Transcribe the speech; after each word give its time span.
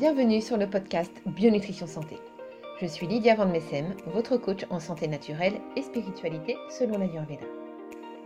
Bienvenue 0.00 0.40
sur 0.40 0.56
le 0.56 0.66
podcast 0.66 1.12
Bionutrition 1.26 1.86
Santé. 1.86 2.16
Je 2.80 2.86
suis 2.86 3.06
Lydia 3.06 3.34
Van 3.34 3.44
Messem, 3.44 3.94
votre 4.14 4.38
coach 4.38 4.64
en 4.70 4.80
santé 4.80 5.06
naturelle 5.06 5.60
et 5.76 5.82
spiritualité 5.82 6.56
selon 6.70 6.92
la 6.92 7.04
l'Ayurveda. 7.04 7.44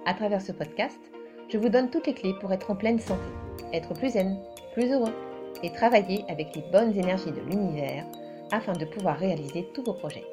À 0.07 0.15
travers 0.15 0.41
ce 0.41 0.52
podcast, 0.52 1.01
je 1.48 1.59
vous 1.59 1.69
donne 1.69 1.91
toutes 1.91 2.07
les 2.07 2.15
clés 2.15 2.37
pour 2.41 2.52
être 2.52 2.71
en 2.71 2.77
pleine 2.77 3.01
santé, 3.01 3.27
être 3.73 3.93
plus 3.93 4.11
zen, 4.11 4.39
plus 4.75 4.93
heureux 4.93 5.12
et 5.65 5.73
travailler 5.73 6.25
avec 6.29 6.55
les 6.55 6.62
bonnes 6.71 6.97
énergies 6.97 7.33
de 7.33 7.41
l'univers 7.41 8.06
afin 8.52 8.75
de 8.75 8.84
pouvoir 8.84 9.19
réaliser 9.19 9.66
tous 9.75 9.83
vos 9.83 9.95
projets. 9.95 10.27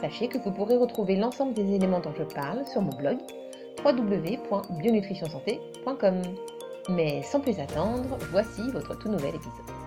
Sachez 0.00 0.28
que 0.28 0.38
vous 0.38 0.52
pourrez 0.52 0.76
retrouver 0.76 1.16
l'ensemble 1.16 1.54
des 1.54 1.74
éléments 1.74 1.98
dont 1.98 2.14
je 2.16 2.22
parle 2.22 2.64
sur 2.68 2.82
mon 2.82 2.96
blog 2.96 3.18
www.bionutritionsanté.com. 3.84 6.22
Mais 6.88 7.20
sans 7.24 7.40
plus 7.40 7.58
attendre, 7.58 8.16
voici 8.30 8.62
votre 8.70 8.96
tout 8.96 9.08
nouvel 9.08 9.34
épisode. 9.34 9.81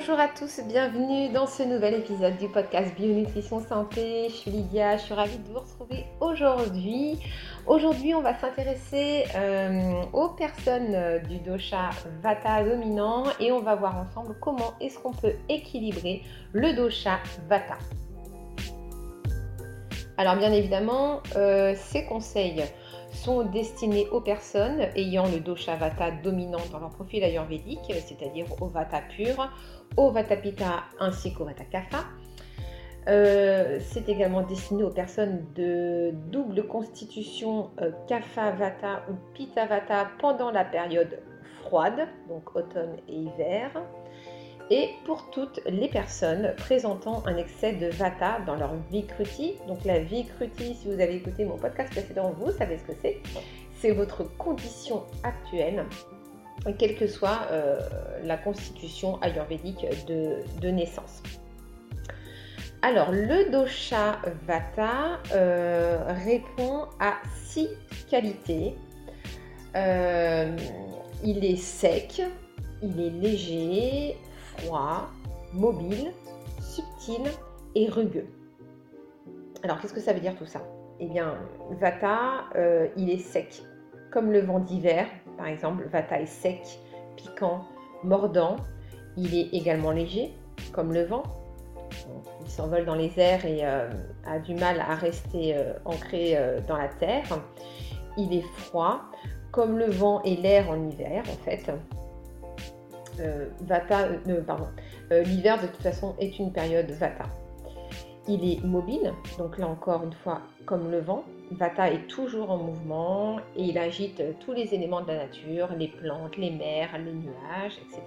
Bonjour 0.00 0.18
à 0.18 0.28
tous, 0.28 0.62
bienvenue 0.66 1.28
dans 1.28 1.46
ce 1.46 1.62
nouvel 1.62 1.92
épisode 1.92 2.38
du 2.38 2.48
podcast 2.48 2.94
Bionutrition 2.96 3.60
Santé. 3.60 4.28
Je 4.30 4.34
suis 4.34 4.50
Lydia, 4.50 4.96
je 4.96 5.02
suis 5.02 5.12
ravie 5.12 5.36
de 5.36 5.46
vous 5.52 5.58
retrouver 5.58 6.06
aujourd'hui. 6.22 7.18
Aujourd'hui, 7.66 8.14
on 8.14 8.22
va 8.22 8.34
s'intéresser 8.38 9.24
euh, 9.34 10.02
aux 10.14 10.30
personnes 10.30 10.94
euh, 10.94 11.18
du 11.18 11.36
dosha 11.40 11.90
Vata 12.22 12.64
dominant 12.64 13.24
et 13.40 13.52
on 13.52 13.60
va 13.60 13.74
voir 13.74 13.94
ensemble 13.98 14.34
comment 14.40 14.72
est-ce 14.80 14.98
qu'on 14.98 15.12
peut 15.12 15.34
équilibrer 15.50 16.22
le 16.54 16.72
dosha 16.72 17.18
Vata. 17.50 17.76
Alors 20.16 20.36
bien 20.36 20.50
évidemment, 20.50 21.20
euh, 21.36 21.74
ces 21.76 22.06
conseils 22.06 22.64
sont 23.12 23.42
destinés 23.44 24.08
aux 24.10 24.20
personnes 24.20 24.80
ayant 24.94 25.26
le 25.26 25.40
dosha 25.40 25.76
vata 25.76 26.10
dominant 26.10 26.60
dans 26.72 26.78
leur 26.78 26.90
profil 26.90 27.24
ayurvédique, 27.24 27.92
c'est-à-dire 28.06 28.46
au 28.60 28.66
vata 28.66 29.00
pur, 29.16 29.50
au 29.96 30.10
vata 30.10 30.36
pitta 30.36 30.84
ainsi 30.98 31.32
qu'au 31.32 31.44
vata 31.44 31.64
kapha. 31.64 32.04
Euh, 33.08 33.78
c'est 33.80 34.08
également 34.08 34.42
destiné 34.42 34.82
aux 34.82 34.90
personnes 34.90 35.44
de 35.54 36.12
double 36.30 36.66
constitution 36.66 37.70
euh, 37.80 37.90
ou 37.90 39.14
pitta 39.34 39.66
vata 39.66 40.10
pendant 40.18 40.50
la 40.50 40.64
période 40.64 41.18
froide, 41.62 42.08
donc 42.28 42.54
automne 42.54 42.96
et 43.08 43.14
hiver 43.14 43.70
et 44.70 44.90
pour 45.04 45.30
toutes 45.30 45.60
les 45.66 45.88
personnes 45.88 46.54
présentant 46.56 47.24
un 47.26 47.36
excès 47.36 47.72
de 47.72 47.88
Vata 47.88 48.38
dans 48.46 48.54
leur 48.54 48.74
Vikruti. 48.90 49.54
Donc 49.66 49.84
la 49.84 49.98
Vikruti, 49.98 50.76
si 50.76 50.86
vous 50.86 51.00
avez 51.00 51.16
écouté 51.16 51.44
mon 51.44 51.58
podcast 51.58 51.90
précédent, 51.90 52.32
vous 52.38 52.52
savez 52.52 52.78
ce 52.78 52.84
que 52.84 52.92
c'est. 53.02 53.20
C'est 53.80 53.90
votre 53.90 54.24
condition 54.36 55.02
actuelle, 55.24 55.84
quelle 56.78 56.96
que 56.96 57.08
soit 57.08 57.48
euh, 57.50 57.80
la 58.24 58.36
constitution 58.36 59.20
ayurvédique 59.22 59.86
de, 60.06 60.70
naissance. 60.70 61.22
Alors, 62.82 63.10
le 63.10 63.50
dosha 63.50 64.20
Vata 64.46 65.18
euh, 65.32 65.98
répond 66.24 66.84
à 67.00 67.14
six 67.42 67.68
qualités. 68.08 68.74
Euh, 69.76 70.56
il 71.24 71.44
est 71.44 71.56
sec, 71.56 72.22
il 72.82 73.00
est 73.00 73.10
léger, 73.10 74.16
mobile, 75.52 76.12
subtil 76.60 77.30
et 77.74 77.88
rugueux. 77.88 78.26
Alors 79.62 79.80
qu'est-ce 79.80 79.94
que 79.94 80.00
ça 80.00 80.12
veut 80.12 80.20
dire 80.20 80.36
tout 80.36 80.46
ça? 80.46 80.60
Eh 81.00 81.06
bien, 81.06 81.34
Vata, 81.80 82.44
euh, 82.56 82.88
il 82.96 83.10
est 83.10 83.18
sec, 83.18 83.62
comme 84.10 84.30
le 84.32 84.40
vent 84.40 84.58
d'hiver, 84.58 85.06
par 85.36 85.46
exemple. 85.46 85.84
Vata 85.90 86.20
est 86.20 86.26
sec, 86.26 86.78
piquant, 87.16 87.64
mordant. 88.04 88.56
Il 89.16 89.34
est 89.34 89.48
également 89.54 89.92
léger, 89.92 90.34
comme 90.72 90.92
le 90.92 91.04
vent. 91.04 91.22
il 92.42 92.50
s'envole 92.50 92.84
dans 92.84 92.94
les 92.94 93.18
airs 93.18 93.44
et 93.44 93.60
euh, 93.62 93.90
a 94.26 94.38
du 94.38 94.54
mal 94.54 94.80
à 94.80 94.94
rester 94.94 95.56
euh, 95.56 95.72
ancré 95.84 96.38
dans 96.68 96.76
la 96.76 96.88
terre. 96.88 97.38
Il 98.16 98.34
est 98.34 98.46
froid, 98.56 99.00
comme 99.52 99.78
le 99.78 99.90
vent 99.90 100.22
et 100.22 100.36
l'air 100.36 100.70
en 100.70 100.88
hiver, 100.88 101.22
en 101.28 101.44
fait. 101.44 101.70
Euh, 103.18 103.48
euh, 103.70 104.40
euh, 105.12 105.22
l'hiver 105.22 105.60
de 105.60 105.66
toute 105.66 105.82
façon 105.82 106.14
est 106.18 106.38
une 106.38 106.52
période 106.52 106.90
Vata. 106.90 107.24
Il 108.28 108.44
est 108.48 108.62
mobile, 108.62 109.12
donc 109.38 109.58
là 109.58 109.66
encore 109.66 110.04
une 110.04 110.12
fois 110.12 110.42
comme 110.66 110.90
le 110.90 111.00
vent. 111.00 111.24
Vata 111.50 111.90
est 111.90 112.06
toujours 112.06 112.50
en 112.50 112.58
mouvement 112.58 113.38
et 113.56 113.64
il 113.64 113.78
agite 113.78 114.22
tous 114.40 114.52
les 114.52 114.72
éléments 114.72 115.00
de 115.00 115.08
la 115.08 115.26
nature, 115.26 115.68
les 115.76 115.88
plantes, 115.88 116.36
les 116.36 116.50
mers, 116.50 116.96
les 116.98 117.12
nuages, 117.12 117.76
etc. 117.82 118.02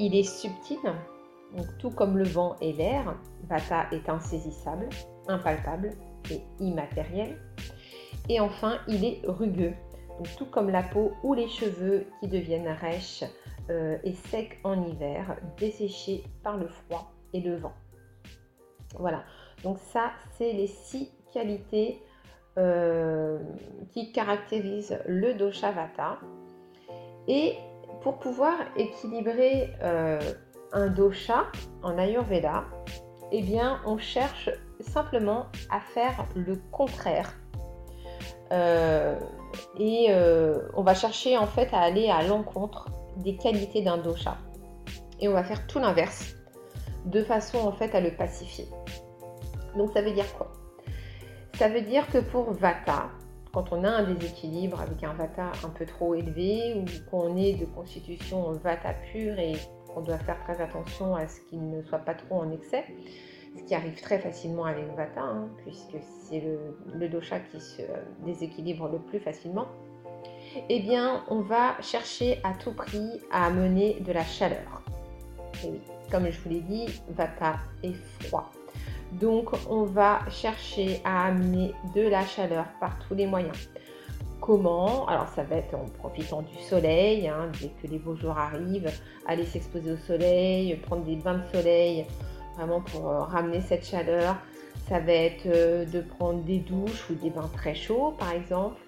Il 0.00 0.16
est 0.16 0.24
subtil, 0.24 0.78
donc 1.56 1.66
tout 1.78 1.90
comme 1.90 2.18
le 2.18 2.24
vent 2.24 2.56
et 2.60 2.72
l'air. 2.72 3.14
Vata 3.48 3.86
est 3.92 4.08
insaisissable, 4.08 4.88
impalpable 5.28 5.92
et 6.30 6.40
immatériel. 6.58 7.38
Et 8.28 8.40
enfin, 8.40 8.78
il 8.88 9.04
est 9.04 9.20
rugueux, 9.24 9.74
donc 10.18 10.36
tout 10.36 10.46
comme 10.46 10.70
la 10.70 10.82
peau 10.82 11.12
ou 11.22 11.34
les 11.34 11.48
cheveux 11.48 12.06
qui 12.20 12.28
deviennent 12.28 12.68
rêches 12.68 13.24
euh, 13.68 13.98
et 14.04 14.14
sec 14.14 14.58
en 14.64 14.82
hiver, 14.84 15.36
desséché 15.58 16.24
par 16.42 16.56
le 16.56 16.68
froid 16.68 17.12
et 17.32 17.40
le 17.40 17.56
vent. 17.56 17.74
Voilà, 18.98 19.22
donc 19.62 19.78
ça, 19.78 20.10
c'est 20.36 20.52
les 20.52 20.66
six 20.66 21.10
qualités 21.32 22.02
euh, 22.58 23.38
qui 23.92 24.12
caractérisent 24.12 24.98
le 25.06 25.34
dosha 25.34 25.70
vata. 25.70 26.18
Et 27.28 27.54
pour 28.02 28.18
pouvoir 28.18 28.54
équilibrer 28.76 29.70
euh, 29.82 30.18
un 30.72 30.88
dosha 30.88 31.44
en 31.82 31.96
Ayurveda, 31.98 32.64
eh 33.30 33.42
bien, 33.42 33.80
on 33.86 33.98
cherche 33.98 34.50
simplement 34.80 35.46
à 35.70 35.80
faire 35.80 36.26
le 36.34 36.56
contraire. 36.72 37.36
et 39.78 40.08
on 40.74 40.82
va 40.82 40.94
chercher 40.94 41.38
en 41.38 41.46
fait 41.46 41.72
à 41.72 41.80
aller 41.80 42.08
à 42.10 42.22
l'encontre 42.22 42.86
des 43.22 43.36
qualités 43.36 43.82
d'un 43.82 43.98
dosha. 43.98 44.36
Et 45.20 45.28
on 45.28 45.32
va 45.32 45.44
faire 45.44 45.66
tout 45.66 45.78
l'inverse, 45.78 46.34
de 47.04 47.22
façon 47.22 47.58
en 47.58 47.72
fait 47.72 47.94
à 47.94 48.00
le 48.00 48.10
pacifier. 48.10 48.66
Donc 49.76 49.90
ça 49.92 50.02
veut 50.02 50.12
dire 50.12 50.32
quoi? 50.36 50.52
Ça 51.54 51.68
veut 51.68 51.82
dire 51.82 52.06
que 52.08 52.18
pour 52.18 52.52
Vata, 52.52 53.10
quand 53.52 53.72
on 53.72 53.84
a 53.84 53.90
un 53.90 54.14
déséquilibre 54.14 54.80
avec 54.80 55.02
un 55.04 55.12
Vata 55.12 55.52
un 55.64 55.68
peu 55.68 55.84
trop 55.84 56.14
élevé 56.14 56.74
ou 56.74 57.10
qu'on 57.10 57.36
est 57.36 57.54
de 57.54 57.66
constitution 57.66 58.52
Vata 58.52 58.94
pure 59.12 59.38
et 59.38 59.52
qu'on 59.92 60.00
doit 60.00 60.18
faire 60.18 60.38
très 60.44 60.60
attention 60.62 61.14
à 61.14 61.26
ce 61.26 61.40
qu'il 61.42 61.68
ne 61.68 61.82
soit 61.82 61.98
pas 61.98 62.14
trop 62.14 62.36
en 62.36 62.50
excès, 62.52 62.84
ce 63.58 63.62
qui 63.64 63.74
arrive 63.74 64.00
très 64.00 64.18
facilement 64.18 64.64
avec 64.64 64.86
Vata, 64.96 65.20
hein, 65.20 65.48
puisque 65.58 65.96
c'est 66.00 66.40
le, 66.40 66.76
le, 66.94 67.08
dosha 67.08 67.40
qui 67.40 67.60
se 67.60 67.82
déséquilibre 68.24 68.88
le 68.88 68.98
plus 68.98 69.18
facilement 69.18 69.66
eh 70.68 70.80
bien, 70.80 71.22
on 71.28 71.40
va 71.40 71.80
chercher 71.80 72.40
à 72.42 72.52
tout 72.54 72.72
prix 72.72 73.20
à 73.30 73.46
amener 73.46 73.98
de 74.00 74.12
la 74.12 74.24
chaleur. 74.24 74.82
Comme 76.10 76.30
je 76.30 76.40
vous 76.40 76.48
l'ai 76.48 76.60
dit, 76.60 76.86
Vata 77.10 77.56
est 77.82 77.94
froid. 78.20 78.50
Donc, 79.12 79.50
on 79.68 79.84
va 79.84 80.20
chercher 80.30 81.00
à 81.04 81.26
amener 81.26 81.72
de 81.94 82.02
la 82.02 82.24
chaleur 82.24 82.66
par 82.80 82.98
tous 83.06 83.14
les 83.14 83.26
moyens. 83.26 83.70
Comment? 84.40 85.06
Alors, 85.06 85.28
ça 85.28 85.42
va 85.42 85.56
être 85.56 85.74
en 85.74 85.84
profitant 85.98 86.42
du 86.42 86.56
soleil, 86.62 87.28
hein, 87.28 87.50
dès 87.60 87.68
que 87.68 87.86
les 87.86 87.98
beaux 87.98 88.16
jours 88.16 88.38
arrivent, 88.38 88.90
aller 89.26 89.44
s'exposer 89.44 89.92
au 89.92 89.96
soleil, 89.96 90.74
prendre 90.76 91.04
des 91.04 91.16
bains 91.16 91.38
de 91.38 91.56
soleil, 91.56 92.06
vraiment 92.56 92.80
pour 92.80 93.08
euh, 93.08 93.20
ramener 93.20 93.60
cette 93.60 93.86
chaleur. 93.86 94.36
Ça 94.88 94.98
va 94.98 95.12
être 95.12 95.46
euh, 95.46 95.84
de 95.84 96.00
prendre 96.00 96.42
des 96.42 96.58
douches 96.58 97.10
ou 97.10 97.14
des 97.14 97.30
bains 97.30 97.50
très 97.54 97.74
chauds, 97.74 98.14
par 98.18 98.32
exemple 98.32 98.80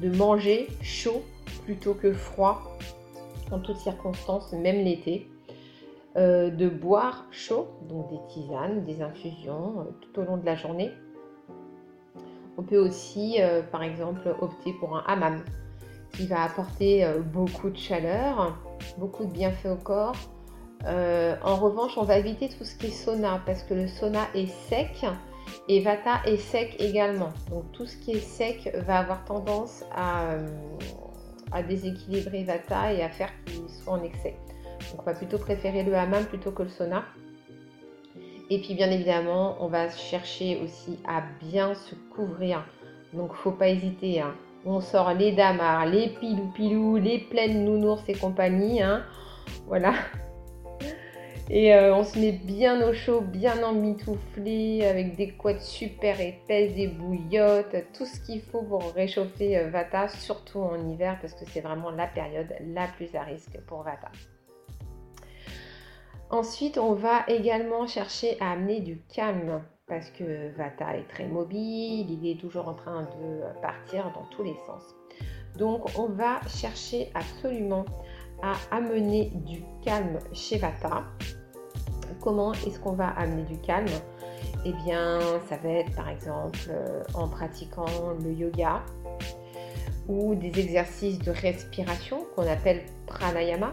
de 0.00 0.16
manger 0.16 0.68
chaud 0.82 1.22
plutôt 1.64 1.94
que 1.94 2.12
froid 2.12 2.78
en 3.50 3.58
toutes 3.58 3.78
circonstances, 3.78 4.52
même 4.52 4.84
l'été. 4.84 5.28
Euh, 6.16 6.50
de 6.50 6.68
boire 6.68 7.24
chaud, 7.30 7.68
donc 7.88 8.10
des 8.10 8.18
tisanes, 8.26 8.84
des 8.84 9.00
infusions 9.00 9.74
euh, 9.78 9.84
tout 10.00 10.20
au 10.20 10.24
long 10.24 10.38
de 10.38 10.44
la 10.44 10.56
journée. 10.56 10.90
On 12.58 12.64
peut 12.64 12.78
aussi, 12.78 13.36
euh, 13.40 13.62
par 13.62 13.84
exemple, 13.84 14.34
opter 14.40 14.72
pour 14.80 14.96
un 14.96 15.04
hammam 15.06 15.44
qui 16.12 16.26
va 16.26 16.42
apporter 16.42 17.08
beaucoup 17.32 17.70
de 17.70 17.76
chaleur, 17.76 18.58
beaucoup 18.98 19.24
de 19.24 19.30
bienfaits 19.30 19.68
au 19.68 19.76
corps. 19.76 20.16
en 20.84 21.56
revanche, 21.56 21.96
on 21.96 22.02
va 22.02 22.18
éviter 22.18 22.48
tout 22.48 22.64
ce 22.64 22.74
qui 22.76 22.86
est 22.86 22.90
sauna 22.90 23.40
parce 23.46 23.62
que 23.62 23.74
le 23.74 23.86
sauna 23.86 24.26
est 24.34 24.48
sec 24.48 25.06
et 25.68 25.80
Vata 25.80 26.20
est 26.24 26.36
sec 26.36 26.76
également. 26.78 27.32
Donc 27.50 27.70
tout 27.72 27.86
ce 27.86 27.96
qui 27.96 28.12
est 28.12 28.20
sec 28.20 28.70
va 28.86 28.98
avoir 28.98 29.24
tendance 29.24 29.84
à, 29.94 30.32
euh, 30.32 30.46
déséquilibrer 31.68 32.44
Vata 32.44 32.92
et 32.92 33.02
à 33.02 33.08
faire 33.08 33.30
qu'il 33.44 33.68
soit 33.68 33.92
en 33.92 34.02
excès. 34.02 34.36
Donc 34.90 35.02
on 35.02 35.04
va 35.04 35.14
plutôt 35.14 35.38
préférer 35.38 35.82
le 35.82 35.94
hammam 35.94 36.24
plutôt 36.24 36.50
que 36.50 36.62
le 36.62 36.68
sauna. 36.68 37.04
Et 38.50 38.60
puis 38.60 38.74
bien 38.74 38.90
évidemment, 38.90 39.56
on 39.60 39.68
va 39.68 39.90
chercher 39.90 40.60
aussi 40.62 40.98
à 41.06 41.22
bien 41.40 41.74
se 41.74 41.94
couvrir. 42.14 42.64
Donc 43.12 43.34
faut 43.34 43.52
pas 43.52 43.68
hésiter. 43.68 44.20
Hein. 44.20 44.34
On 44.64 44.80
sort 44.80 45.14
les 45.14 45.32
damars, 45.32 45.86
les 45.86 46.08
pilou-pilou, 46.08 46.96
les 46.96 47.18
pleines 47.18 47.64
nounours 47.64 48.02
et 48.08 48.14
compagnie. 48.14 48.82
Hein. 48.82 49.04
Voilà. 49.66 49.94
Et 51.52 51.74
euh, 51.74 51.92
on 51.96 52.04
se 52.04 52.16
met 52.16 52.30
bien 52.30 52.80
au 52.88 52.92
chaud, 52.92 53.22
bien 53.22 53.64
emmitouflé, 53.64 54.86
avec 54.86 55.16
des 55.16 55.32
couettes 55.32 55.62
super 55.62 56.20
épaisses, 56.20 56.76
des 56.76 56.86
bouillottes, 56.86 57.74
tout 57.92 58.06
ce 58.06 58.20
qu'il 58.20 58.40
faut 58.40 58.62
pour 58.62 58.92
réchauffer 58.92 59.58
euh, 59.58 59.68
Vata, 59.68 60.06
surtout 60.06 60.60
en 60.60 60.88
hiver, 60.88 61.18
parce 61.20 61.34
que 61.34 61.44
c'est 61.46 61.60
vraiment 61.60 61.90
la 61.90 62.06
période 62.06 62.54
la 62.72 62.86
plus 62.86 63.12
à 63.16 63.22
risque 63.24 63.58
pour 63.66 63.82
Vata. 63.82 64.12
Ensuite, 66.30 66.78
on 66.78 66.92
va 66.92 67.24
également 67.26 67.88
chercher 67.88 68.36
à 68.38 68.52
amener 68.52 68.80
du 68.80 69.02
calme 69.12 69.60
parce 69.88 70.08
que 70.10 70.56
Vata 70.56 70.96
est 70.96 71.08
très 71.08 71.26
mobile, 71.26 72.12
il 72.12 72.30
est 72.30 72.40
toujours 72.40 72.68
en 72.68 72.74
train 72.74 73.02
de 73.02 73.60
partir 73.60 74.04
dans 74.14 74.24
tous 74.30 74.44
les 74.44 74.54
sens. 74.68 74.84
Donc, 75.58 75.98
on 75.98 76.06
va 76.06 76.38
chercher 76.46 77.10
absolument 77.12 77.84
à 78.40 78.52
amener 78.70 79.32
du 79.34 79.64
calme 79.82 80.20
chez 80.32 80.58
Vata. 80.58 81.06
Comment 82.20 82.52
est-ce 82.52 82.78
qu'on 82.78 82.92
va 82.92 83.08
amener 83.08 83.42
du 83.42 83.58
calme? 83.58 83.86
Eh 84.64 84.72
bien, 84.84 85.18
ça 85.48 85.56
va 85.56 85.70
être 85.70 85.94
par 85.94 86.08
exemple 86.08 86.58
euh, 86.68 87.02
en 87.14 87.28
pratiquant 87.28 87.86
le 88.22 88.32
yoga 88.32 88.82
ou 90.08 90.34
des 90.34 90.58
exercices 90.58 91.18
de 91.18 91.30
respiration 91.30 92.26
qu'on 92.34 92.46
appelle 92.46 92.82
pranayama 93.06 93.72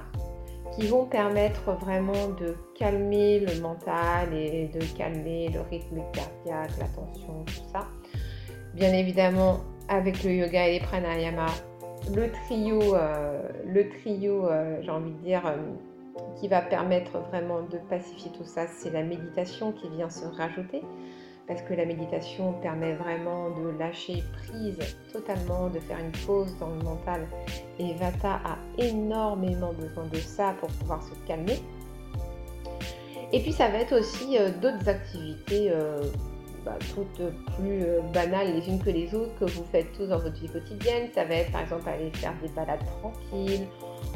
qui 0.74 0.88
vont 0.88 1.06
permettre 1.06 1.72
vraiment 1.74 2.28
de 2.40 2.56
calmer 2.76 3.40
le 3.40 3.60
mental 3.62 4.32
et 4.34 4.68
de 4.68 4.84
calmer 4.96 5.50
le 5.50 5.62
rythme 5.62 6.02
cardiaque, 6.14 6.78
la 6.78 6.88
tension, 6.88 7.44
tout 7.46 7.72
ça. 7.72 7.88
Bien 8.76 8.94
évidemment, 8.94 9.62
avec 9.90 10.24
le 10.24 10.34
yoga 10.34 10.68
et 10.68 10.74
les 10.74 10.80
pranayama, 10.80 11.48
le 12.16 12.30
trio, 12.32 12.96
euh, 12.96 13.42
le 13.66 13.90
trio 13.90 14.48
euh, 14.48 14.80
j'ai 14.82 14.92
envie 14.92 15.12
de 15.12 15.24
dire, 15.24 15.42
qui 16.40 16.48
va 16.48 16.62
permettre 16.62 17.18
vraiment 17.30 17.62
de 17.62 17.78
pacifier 17.90 18.32
tout 18.32 18.46
ça, 18.46 18.68
c'est 18.68 18.92
la 18.92 19.04
méditation 19.04 19.72
qui 19.72 19.90
vient 19.90 20.10
se 20.10 20.26
rajouter 20.26 20.84
parce 21.48 21.62
que 21.62 21.74
la 21.74 21.86
méditation 21.86 22.54
permet 22.62 22.94
vraiment 22.94 23.50
de 23.52 23.70
lâcher 23.80 24.22
prise 24.34 24.78
totalement, 25.14 25.70
de 25.70 25.80
faire 25.80 25.98
une 26.00 26.12
pause 26.26 26.54
dans 26.60 26.70
le 26.70 26.84
mental. 26.84 27.26
Et 27.80 27.94
Vata 27.94 28.42
a 28.44 28.58
énormément 28.78 29.74
besoin 29.74 30.06
de 30.08 30.18
ça 30.18 30.56
pour 30.60 30.70
pouvoir 30.70 31.02
se 31.02 31.14
calmer. 31.26 31.60
Et 33.32 33.42
puis 33.42 33.54
ça 33.54 33.70
va 33.70 33.80
être 33.80 33.98
aussi 33.98 34.38
euh, 34.38 34.52
d'autres 34.62 34.88
activités, 34.88 35.72
euh, 35.72 36.04
bah, 36.66 36.78
toutes 36.94 37.22
plus 37.58 37.84
euh, 37.84 38.02
banales 38.14 38.54
les 38.54 38.68
unes 38.70 38.82
que 38.82 38.90
les 38.90 39.14
autres, 39.16 39.38
que 39.40 39.46
vous 39.46 39.66
faites 39.72 39.92
tous 39.94 40.08
dans 40.08 40.20
votre 40.20 40.40
vie 40.40 40.50
quotidienne. 40.50 41.10
Ça 41.14 41.24
va 41.24 41.36
être 41.36 41.52
par 41.52 41.62
exemple 41.62 41.88
aller 41.88 42.12
faire 42.14 42.34
des 42.42 42.50
balades 42.50 42.84
tranquilles, 43.02 43.68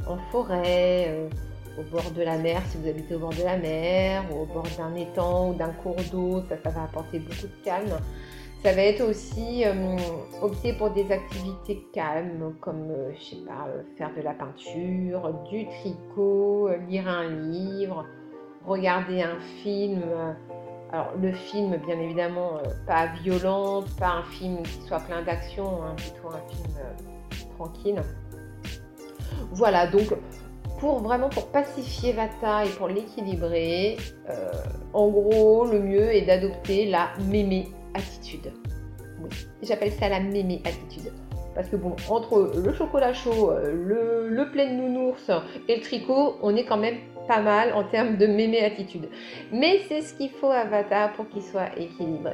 en 0.08 0.18
forêt 0.32 1.30
au 1.78 1.84
bord 1.84 2.12
de 2.12 2.22
la 2.22 2.38
mer, 2.38 2.62
si 2.70 2.78
vous 2.78 2.88
habitez 2.88 3.16
au 3.16 3.20
bord 3.20 3.34
de 3.34 3.44
la 3.44 3.58
mer, 3.58 4.24
ou 4.32 4.42
au 4.42 4.46
bord 4.46 4.68
d'un 4.78 4.94
étang 4.96 5.50
ou 5.50 5.54
d'un 5.54 5.70
cours 5.70 5.96
d'eau, 6.12 6.42
ça, 6.50 6.70
va 6.70 6.84
apporter 6.84 7.20
beaucoup 7.20 7.48
de 7.48 7.64
calme. 7.64 7.98
Ça 8.64 8.74
va 8.74 8.82
être 8.84 9.02
aussi 9.02 9.64
euh, 9.66 9.98
opter 10.42 10.74
pour 10.74 10.92
des 10.92 11.12
activités 11.12 11.84
calmes, 11.94 12.54
comme, 12.60 12.92
euh, 12.92 13.12
je 13.18 13.36
sais 13.36 13.42
pas, 13.44 13.68
euh, 13.68 13.82
faire 13.98 14.14
de 14.16 14.22
la 14.22 14.34
peinture, 14.34 15.34
du 15.50 15.66
tricot, 15.66 16.70
lire 16.88 17.08
un 17.08 17.28
livre, 17.30 18.06
regarder 18.66 19.24
un 19.24 19.40
film. 19.64 20.02
Alors, 20.92 21.14
le 21.20 21.32
film, 21.32 21.78
bien 21.88 22.00
évidemment, 22.00 22.60
pas 22.86 23.08
violent, 23.24 23.84
pas 23.98 24.18
un 24.18 24.24
film 24.24 24.62
qui 24.62 24.82
soit 24.88 25.00
plein 25.00 25.24
d'action, 25.24 25.84
hein, 25.84 25.96
plutôt 25.96 26.28
un 26.28 26.50
film 26.50 27.48
tranquille. 27.56 28.02
Voilà, 29.54 29.88
donc 29.88 30.14
pour 30.82 30.98
vraiment 30.98 31.30
pour 31.30 31.48
pacifier 31.52 32.12
Vata 32.12 32.66
et 32.66 32.70
pour 32.70 32.88
l'équilibrer, 32.88 33.98
euh, 34.30 34.52
en 34.94 35.10
gros, 35.10 35.66
le 35.66 35.80
mieux 35.80 36.14
est 36.14 36.24
d'adopter 36.24 36.88
la 36.88 37.12
mémé 37.30 37.68
attitude. 37.94 38.52
Oui, 39.22 39.30
j'appelle 39.62 39.92
ça 39.92 40.10
la 40.10 40.20
mémé 40.20 40.60
attitude. 40.66 41.14
Parce 41.54 41.70
que 41.70 41.76
bon, 41.76 41.96
entre 42.10 42.52
le 42.56 42.74
chocolat 42.74 43.14
chaud, 43.14 43.52
euh, 43.52 43.72
le, 43.72 44.30
le 44.30 44.52
plein 44.52 44.74
nounours 44.74 45.30
et 45.68 45.76
le 45.76 45.82
tricot, 45.82 46.38
on 46.42 46.56
est 46.56 46.66
quand 46.66 46.78
même 46.78 46.98
pas 47.28 47.42
mal 47.42 47.74
en 47.74 47.84
termes 47.84 48.18
de 48.18 48.26
mémé 48.26 48.66
attitude. 48.66 49.08
Mais 49.54 49.82
c'est 49.88 50.02
ce 50.02 50.16
qu'il 50.16 50.32
faut 50.32 50.50
à 50.50 50.64
Vata 50.64 51.10
pour 51.10 51.30
qu'il 51.30 51.44
soit 51.44 51.78
équilibré. 51.78 52.34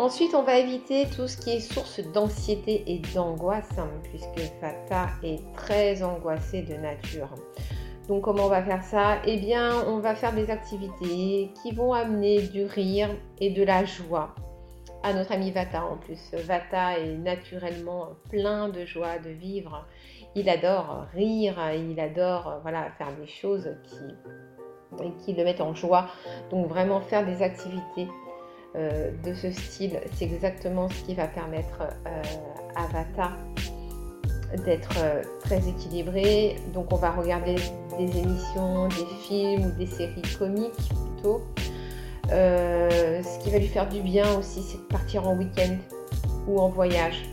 Ensuite, 0.00 0.34
on 0.34 0.42
va 0.42 0.56
éviter 0.56 1.08
tout 1.14 1.28
ce 1.28 1.36
qui 1.36 1.50
est 1.50 1.60
source 1.60 2.00
d'anxiété 2.14 2.84
et 2.86 3.02
d'angoisse, 3.14 3.68
hein, 3.76 3.90
puisque 4.04 4.50
Fata 4.58 5.08
est 5.22 5.42
très 5.52 6.02
angoissée 6.02 6.62
de 6.62 6.72
nature. 6.72 7.28
Donc 8.08 8.22
comment 8.22 8.46
on 8.46 8.48
va 8.48 8.62
faire 8.62 8.82
ça? 8.82 9.18
Eh 9.26 9.36
bien, 9.36 9.84
on 9.86 9.98
va 9.98 10.14
faire 10.14 10.32
des 10.32 10.48
activités 10.48 11.50
qui 11.60 11.72
vont 11.72 11.92
amener 11.92 12.40
du 12.40 12.64
rire 12.64 13.10
et 13.40 13.50
de 13.50 13.62
la 13.62 13.84
joie 13.84 14.34
à 15.02 15.12
notre 15.12 15.32
ami 15.32 15.50
Vata 15.50 15.84
en 15.84 15.98
plus. 15.98 16.30
Vata 16.32 16.98
est 16.98 17.18
naturellement 17.18 18.08
plein 18.30 18.70
de 18.70 18.86
joie 18.86 19.18
de 19.18 19.28
vivre. 19.28 19.86
Il 20.34 20.48
adore 20.48 21.08
rire, 21.12 21.58
il 21.74 22.00
adore 22.00 22.60
voilà, 22.62 22.90
faire 22.96 23.14
des 23.20 23.26
choses 23.26 23.68
qui, 23.84 25.04
qui 25.26 25.34
le 25.34 25.44
mettent 25.44 25.60
en 25.60 25.74
joie. 25.74 26.06
Donc 26.50 26.68
vraiment 26.68 27.02
faire 27.02 27.26
des 27.26 27.42
activités 27.42 28.08
euh, 28.76 29.10
de 29.24 29.34
ce 29.34 29.50
style, 29.50 30.00
c'est 30.14 30.26
exactement 30.26 30.88
ce 30.88 31.02
qui 31.04 31.14
va 31.14 31.26
permettre 31.26 31.82
euh, 32.06 32.22
à 32.76 32.86
Vata 32.86 33.32
d'être 34.64 34.94
euh, 34.98 35.22
très 35.40 35.68
équilibré. 35.68 36.56
Donc 36.72 36.92
on 36.92 36.96
va 36.96 37.10
regarder 37.10 37.56
des 37.98 38.18
émissions, 38.18 38.88
des 38.88 39.06
films 39.26 39.66
ou 39.66 39.70
des 39.72 39.86
séries 39.86 40.22
comiques 40.38 40.88
plutôt. 41.14 41.42
ce 42.28 43.38
qui 43.42 43.50
va 43.50 43.58
lui 43.58 43.68
faire 43.68 43.88
du 43.88 44.00
bien 44.02 44.38
aussi, 44.38 44.62
c'est 44.62 44.78
de 44.78 44.84
partir 44.84 45.26
en 45.26 45.36
week-end 45.36 45.76
ou 46.46 46.60
en 46.60 46.68
voyage. 46.68 47.24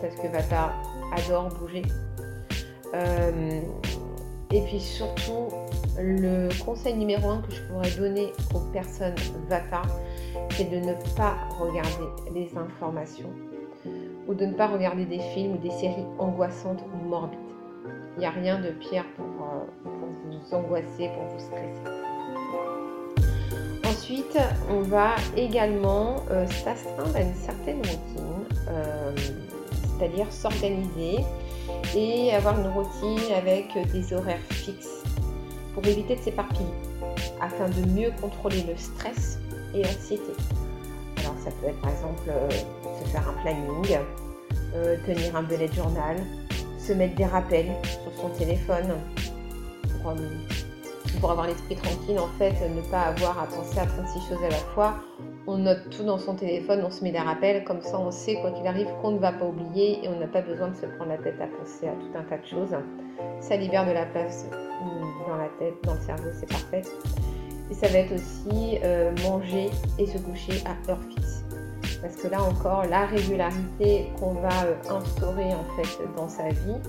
Parce 0.00 0.14
que 0.14 0.28
Vata 0.28 0.72
adore 1.16 1.48
bouger. 1.58 1.82
et 4.52 4.60
puis 4.62 4.80
surtout, 4.80 5.48
le 6.02 6.48
conseil 6.64 6.94
numéro 6.94 7.28
un 7.28 7.42
que 7.42 7.52
je 7.52 7.62
pourrais 7.62 7.90
donner 7.90 8.32
aux 8.54 8.60
personnes 8.72 9.14
Vata, 9.48 9.82
c'est 10.50 10.70
de 10.70 10.76
ne 10.76 10.94
pas 11.16 11.36
regarder 11.58 12.06
les 12.34 12.50
informations 12.56 13.30
ou 14.26 14.34
de 14.34 14.46
ne 14.46 14.52
pas 14.52 14.68
regarder 14.68 15.04
des 15.04 15.20
films 15.20 15.54
ou 15.54 15.58
des 15.58 15.70
séries 15.70 16.06
angoissantes 16.18 16.82
ou 16.94 17.08
morbides. 17.08 17.38
Il 18.16 18.20
n'y 18.20 18.26
a 18.26 18.30
rien 18.30 18.60
de 18.60 18.70
pire 18.70 19.04
pour, 19.16 19.24
euh, 19.24 19.64
vous 19.84 20.54
angoisser, 20.54 21.08
pour 21.08 21.24
vous 21.24 21.38
stresser. 21.38 22.00
Ensuite, 23.84 24.38
on 24.70 24.82
va 24.82 25.14
également 25.36 26.16
euh, 26.30 26.46
s'astreindre 26.46 27.16
à 27.16 27.22
une 27.22 27.34
certaine 27.34 27.78
routine, 27.78 28.44
euh, 28.68 29.14
c'est-à-dire 29.98 30.30
s'organiser 30.32 31.20
et 31.96 32.32
avoir 32.32 32.58
une 32.58 32.68
routine 32.68 33.32
avec 33.36 33.76
des 33.92 34.12
horaires 34.12 34.38
fixes 34.50 35.02
pour 35.80 35.90
éviter 35.90 36.16
de 36.16 36.20
s'éparpiller, 36.20 36.68
afin 37.40 37.68
de 37.68 37.86
mieux 37.88 38.10
contrôler 38.20 38.62
le 38.62 38.76
stress 38.76 39.38
et 39.74 39.82
l'anxiété. 39.82 40.32
Alors 41.18 41.34
ça 41.42 41.50
peut 41.50 41.68
être 41.68 41.80
par 41.80 41.90
exemple 41.90 42.28
euh, 42.28 42.50
se 42.50 43.08
faire 43.08 43.26
un 43.28 43.42
planning, 43.42 43.98
euh, 44.74 44.96
tenir 45.06 45.36
un 45.36 45.42
bullet 45.42 45.72
journal, 45.72 46.16
se 46.78 46.92
mettre 46.92 47.14
des 47.14 47.24
rappels 47.24 47.70
sur 47.82 48.20
son 48.20 48.28
téléphone 48.30 48.94
pour, 50.02 50.12
pour 51.20 51.30
avoir 51.30 51.46
l'esprit 51.46 51.76
tranquille 51.76 52.18
en 52.18 52.28
fait, 52.38 52.54
ne 52.68 52.82
pas 52.90 53.02
avoir 53.02 53.38
à 53.38 53.46
penser 53.46 53.78
à 53.78 53.86
36 53.86 54.28
choses 54.28 54.44
à 54.44 54.50
la 54.50 54.56
fois. 54.74 54.94
On 55.46 55.58
note 55.58 55.88
tout 55.90 56.04
dans 56.04 56.18
son 56.18 56.34
téléphone, 56.34 56.82
on 56.84 56.90
se 56.90 57.02
met 57.02 57.12
des 57.12 57.18
rappels, 57.18 57.64
comme 57.64 57.80
ça 57.80 57.98
on 57.98 58.10
sait 58.10 58.36
quoi 58.40 58.50
qu'il 58.50 58.66
arrive 58.66 58.88
qu'on 59.00 59.12
ne 59.12 59.18
va 59.18 59.32
pas 59.32 59.46
oublier 59.46 60.04
et 60.04 60.08
on 60.08 60.18
n'a 60.20 60.26
pas 60.26 60.42
besoin 60.42 60.68
de 60.68 60.74
se 60.74 60.86
prendre 60.86 61.10
la 61.10 61.18
tête 61.18 61.40
à 61.40 61.46
penser 61.46 61.88
à 61.88 61.92
tout 61.92 62.18
un 62.18 62.22
tas 62.22 62.38
de 62.38 62.46
choses. 62.46 62.76
Ça 63.40 63.56
libère 63.56 63.86
de 63.86 63.92
la 63.92 64.04
place 64.04 64.46
dans 65.26 65.36
la 65.36 65.48
tête, 65.58 65.74
dans 65.84 65.94
le 65.94 66.00
cerveau, 66.00 66.28
c'est 66.32 66.48
parfait. 66.48 66.82
Et 67.70 67.74
ça 67.74 67.88
va 67.88 67.98
être 67.98 68.12
aussi 68.12 68.78
euh, 68.84 69.12
manger 69.22 69.70
et 69.98 70.06
se 70.06 70.18
coucher 70.18 70.62
à 70.66 70.90
heure 70.90 71.00
fixe. 71.08 71.44
Parce 72.02 72.16
que 72.16 72.28
là 72.28 72.42
encore, 72.42 72.84
la 72.86 73.06
régularité 73.06 74.10
qu'on 74.18 74.34
va 74.34 74.64
euh, 74.64 74.74
instaurer 74.90 75.54
en 75.54 75.64
fait 75.76 75.98
dans 76.16 76.28
sa 76.28 76.48
vie 76.48 76.80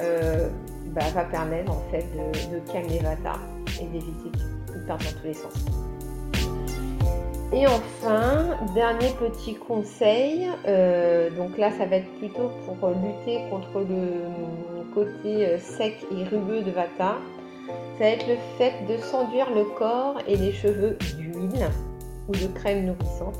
euh, 0.00 0.48
bah, 0.86 1.02
va 1.14 1.24
permettre 1.24 1.70
en 1.72 1.82
fait 1.90 2.06
de, 2.12 2.54
de 2.54 2.72
calmer 2.72 2.98
Vata 2.98 3.38
et 3.80 3.86
d'éviter 3.86 4.30
qu'il 4.66 4.84
parte 4.86 5.02
dans 5.04 5.20
tous 5.20 5.26
les 5.26 5.34
sens. 5.34 5.54
Et 7.52 7.66
enfin, 7.66 8.56
dernier 8.74 9.10
petit 9.18 9.54
conseil, 9.54 10.46
donc 11.36 11.58
là 11.58 11.70
ça 11.72 11.86
va 11.86 11.96
être 11.96 12.18
plutôt 12.18 12.50
pour 12.64 12.90
lutter 12.90 13.40
contre 13.50 13.80
le 13.80 14.94
côté 14.94 15.58
sec 15.58 15.94
et 16.12 16.24
rugueux 16.24 16.62
de 16.62 16.70
Vata 16.70 17.16
ça 18.00 18.06
va 18.06 18.12
être 18.12 18.26
le 18.28 18.36
fait 18.56 18.72
de 18.88 18.96
s'enduire 18.96 19.50
le 19.54 19.64
corps 19.64 20.18
et 20.26 20.34
les 20.34 20.52
cheveux 20.52 20.96
d'huile 21.18 21.68
ou 22.28 22.32
de 22.32 22.46
crème 22.46 22.86
nourrissante 22.86 23.38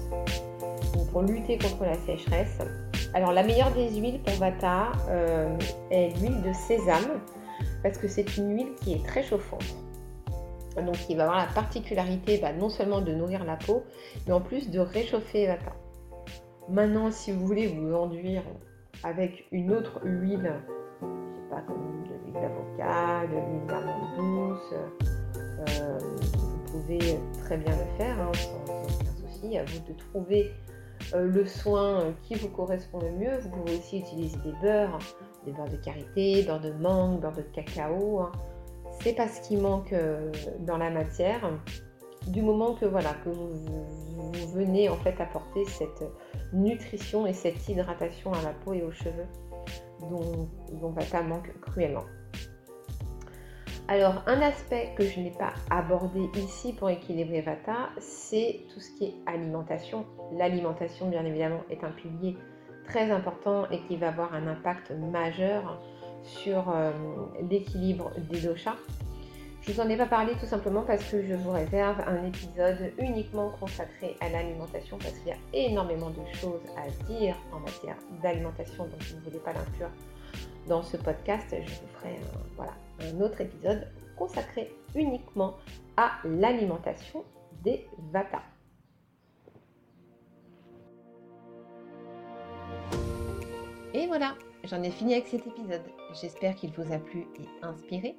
pour 1.11 1.23
lutter 1.23 1.57
contre 1.57 1.85
la 1.85 1.95
sécheresse. 1.95 2.59
Alors 3.15 3.33
la 3.33 3.43
meilleure 3.43 3.71
des 3.73 3.89
huiles 3.99 4.21
pour 4.21 4.35
Vata 4.35 4.93
euh, 5.09 5.49
est 5.91 6.11
l'huile 6.19 6.43
de 6.43 6.53
sésame 6.53 7.21
parce 7.83 7.97
que 7.97 8.07
c'est 8.07 8.37
une 8.37 8.55
huile 8.55 8.75
qui 8.83 8.93
est 8.93 9.07
très 9.07 9.23
chauffante. 9.23 9.65
Donc 10.77 10.97
il 11.09 11.17
va 11.17 11.25
avoir 11.25 11.39
la 11.39 11.53
particularité 11.53 12.39
bah, 12.39 12.53
non 12.53 12.69
seulement 12.69 13.01
de 13.01 13.13
nourrir 13.13 13.45
la 13.45 13.57
peau, 13.57 13.85
mais 14.27 14.33
en 14.33 14.41
plus 14.41 14.71
de 14.71 14.79
réchauffer 14.79 15.47
Vata. 15.47 15.73
Maintenant, 16.69 17.11
si 17.11 17.33
vous 17.33 17.47
voulez 17.47 17.67
vous 17.67 17.93
enduire 17.95 18.43
avec 19.03 19.47
une 19.51 19.73
autre 19.73 20.01
huile, 20.05 20.53
je 21.01 21.07
sais 21.07 21.51
pas, 21.51 21.63
comme 21.63 22.05
de 22.05 22.11
l'huile 22.25 22.35
d'avocat, 22.35 23.27
de 23.27 23.35
l'huile 23.35 23.67
d'amande 23.67 24.17
douce, 24.17 24.75
euh, 25.69 25.99
vous 26.39 26.73
pouvez 26.73 27.19
très 27.45 27.57
bien 27.57 27.73
le 27.73 27.99
faire 27.99 28.21
hein, 28.21 28.31
sans, 28.35 28.73
aucun 28.73 29.13
souci. 29.17 29.59
À 29.59 29.65
vous 29.65 29.93
de 29.93 29.99
trouver 29.99 30.53
euh, 31.15 31.27
le 31.27 31.45
soin 31.45 32.15
qui 32.23 32.37
vous 32.37 32.49
correspond 32.49 33.01
le 33.01 33.11
mieux. 33.11 33.39
Vous 33.41 33.51
pouvez 33.51 33.79
aussi 33.79 33.99
utiliser 33.99 34.37
des 34.45 34.53
beurres, 34.63 34.99
des 35.45 35.53
beurres 35.53 35.69
de 35.69 35.77
karité, 35.77 36.45
beurre 36.45 36.61
de 36.61 36.73
mangue, 36.73 37.21
beurre 37.21 37.33
de 37.33 37.43
cacao. 37.43 38.21
Hein. 38.21 38.33
C'est 39.01 39.15
pas 39.15 39.29
ce 39.29 39.41
qui 39.41 39.57
manque 39.57 39.95
euh, 39.95 40.31
dans 40.61 40.77
la 40.77 40.91
matière. 40.91 41.51
Du 42.27 42.43
moment 42.43 42.75
que 42.75 42.85
voilà 42.85 43.15
que 43.25 43.31
vous, 43.31 43.57
venez 44.55 44.91
en 44.91 44.97
fait 44.97 45.19
apporter 45.21 45.65
cette 45.65 46.05
nutrition 46.53 47.27
et 47.27 47.33
cette 47.33 47.67
hydratation 47.67 48.33
à 48.33 48.43
la 48.43 48.53
peau 48.53 48.75
et 48.75 48.83
aux 48.83 48.93
cheveux 48.93 49.27
dont 50.11 50.91
Vata 50.91 51.23
manque 51.23 51.51
cruellement. 51.61 52.05
Alors, 53.89 54.23
un 54.27 54.41
aspect 54.43 54.91
que 54.97 55.03
je 55.03 55.19
n'ai 55.19 55.33
pas 55.33 55.53
abordé 55.71 56.21
ici 56.37 56.75
pour 56.75 56.91
équilibrer 56.91 57.41
Vata, 57.41 57.89
c'est 57.99 58.61
tout 58.73 58.81
ce 58.81 58.91
qui 58.97 59.07
est 59.07 59.15
alimentation. 59.27 60.07
L'alimentation, 60.33 61.09
bien 61.09 61.25
évidemment, 61.25 61.63
est 61.71 61.83
un 61.83 61.91
pilier 61.91 62.37
très 62.85 63.11
important 63.11 63.69
et 63.71 63.81
qui 63.89 63.97
va 63.97 64.09
avoir 64.09 64.35
un 64.35 64.47
impact 64.47 64.93
majeur 64.93 65.81
sur 66.23 66.71
euh, 66.71 66.93
l'équilibre 67.49 68.11
des 68.31 68.41
doshas. 68.41 68.77
Je 69.63 69.73
vous 69.73 69.81
en 69.81 69.89
ai 69.89 69.97
pas 69.97 70.07
parlé 70.07 70.33
tout 70.41 70.47
simplement 70.47 70.83
parce 70.83 71.05
que 71.05 71.23
je 71.23 71.35
vous 71.35 71.51
réserve 71.51 72.01
un 72.07 72.25
épisode 72.27 72.93
uniquement 72.99 73.51
consacré 73.61 74.17
à 74.21 74.31
l'alimentation 74.31 74.97
parce 74.99 75.13
qu'il 75.19 75.29
y 75.29 75.33
a 75.33 75.69
énormément 75.69 76.11
de 76.11 76.25
choses 76.35 76.63
à 76.79 76.89
dire 77.13 77.37
en 77.53 77.61
matière 77.61 77.97
d'alimentation, 78.23 78.85
donc 78.85 79.03
vous 79.03 79.17
ne 79.17 79.21
voulez 79.23 79.39
pas 79.39 79.53
l'inclure 79.53 79.91
dans 80.67 80.83
ce 80.83 80.97
podcast, 80.97 81.47
je 81.51 81.69
vous 81.69 81.89
ferai 81.99 82.19
un, 82.59 83.07
un 83.07 83.21
autre 83.21 83.41
épisode 83.41 83.87
consacré 84.17 84.73
uniquement 84.95 85.57
à 85.97 86.13
l'alimentation 86.25 87.25
des 87.63 87.87
Vata. 88.13 88.43
Et 93.93 94.07
voilà, 94.07 94.35
j'en 94.65 94.83
ai 94.83 94.91
fini 94.91 95.15
avec 95.15 95.29
cet 95.29 95.47
épisode. 95.47 95.83
J'espère 96.21 96.55
qu'il 96.55 96.73
vous 96.73 96.93
a 96.93 96.99
plu 96.99 97.27
et 97.39 97.47
inspiré. 97.63 98.17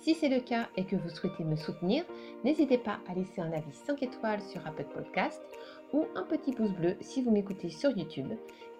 Si 0.00 0.14
c'est 0.14 0.28
le 0.28 0.40
cas 0.40 0.68
et 0.76 0.84
que 0.84 0.96
vous 0.96 1.10
souhaitez 1.10 1.44
me 1.44 1.56
soutenir, 1.56 2.04
n'hésitez 2.42 2.78
pas 2.78 3.00
à 3.08 3.14
laisser 3.14 3.42
un 3.42 3.52
avis 3.52 3.72
5 3.72 4.02
étoiles 4.02 4.42
sur 4.42 4.66
Apple 4.66 4.86
Podcast 4.94 5.42
ou 5.92 6.06
un 6.14 6.22
petit 6.22 6.52
pouce 6.52 6.72
bleu 6.72 6.96
si 7.00 7.20
vous 7.22 7.30
m'écoutez 7.30 7.68
sur 7.68 7.90
YouTube. 7.96 8.32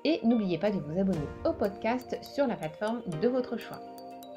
Et 0.05 0.21
n'oubliez 0.25 0.57
pas 0.57 0.71
de 0.71 0.79
vous 0.79 0.99
abonner 0.99 1.19
au 1.45 1.52
podcast 1.52 2.17
sur 2.23 2.47
la 2.47 2.57
plateforme 2.57 3.02
de 3.21 3.29
votre 3.29 3.59
choix. 3.59 3.83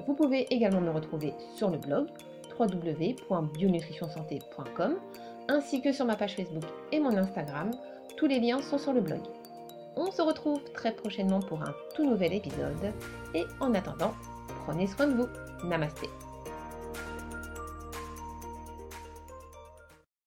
Vous 0.05 0.13
pouvez 0.13 0.41
également 0.53 0.81
me 0.81 0.91
retrouver 0.91 1.33
sur 1.55 1.69
le 1.69 1.77
blog 1.77 2.09
www.bionutritionsanté.com 2.59 4.99
ainsi 5.47 5.81
que 5.81 5.93
sur 5.93 6.05
ma 6.05 6.15
page 6.15 6.35
Facebook 6.35 6.65
et 6.91 6.99
mon 6.99 7.15
Instagram. 7.15 7.71
Tous 8.17 8.27
les 8.27 8.39
liens 8.39 8.61
sont 8.61 8.77
sur 8.77 8.93
le 8.93 9.01
blog. 9.01 9.21
On 9.95 10.11
se 10.11 10.21
retrouve 10.21 10.63
très 10.73 10.91
prochainement 10.91 11.39
pour 11.39 11.61
un 11.61 11.73
tout 11.95 12.05
nouvel 12.05 12.33
épisode 12.33 12.93
et 13.33 13.43
en 13.59 13.73
attendant, 13.73 14.13
prenez 14.65 14.87
soin 14.87 15.07
de 15.07 15.13
vous. 15.13 15.27
Namasté. 15.67 16.09